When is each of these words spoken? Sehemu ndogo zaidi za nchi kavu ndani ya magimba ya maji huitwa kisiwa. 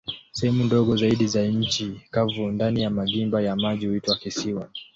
Sehemu 0.31 0.63
ndogo 0.63 0.97
zaidi 0.97 1.27
za 1.27 1.43
nchi 1.47 2.01
kavu 2.11 2.47
ndani 2.51 2.81
ya 2.81 2.89
magimba 2.89 3.41
ya 3.41 3.55
maji 3.55 3.87
huitwa 3.87 4.15
kisiwa. 4.17 4.69